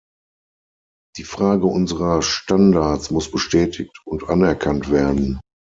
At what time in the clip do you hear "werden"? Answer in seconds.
4.89-5.39